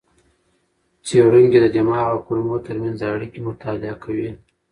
[1.05, 4.29] څېړونکي د دماغ او کولمو ترمنځ اړیکې مطالعه کوي.